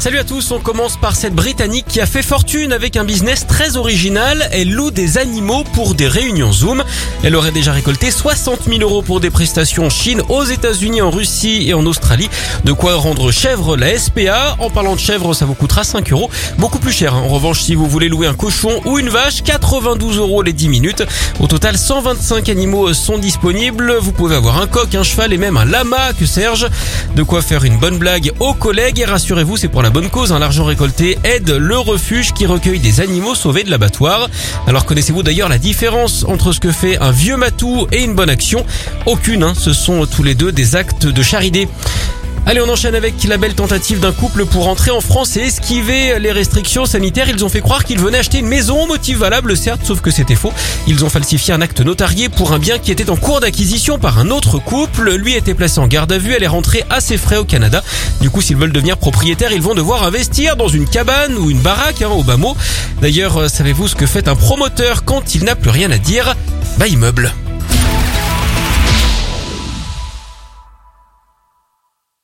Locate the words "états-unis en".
10.42-11.10